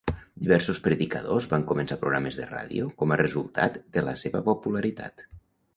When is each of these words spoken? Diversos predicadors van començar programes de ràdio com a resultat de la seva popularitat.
Diversos 0.43 0.79
predicadors 0.87 1.47
van 1.51 1.67
començar 1.73 1.99
programes 2.05 2.41
de 2.41 2.49
ràdio 2.55 2.91
com 3.03 3.15
a 3.17 3.21
resultat 3.25 3.81
de 3.99 4.09
la 4.11 4.19
seva 4.25 4.47
popularitat. 4.51 5.29